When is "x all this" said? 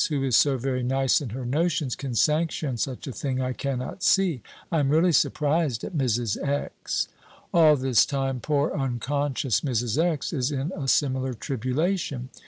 6.41-8.03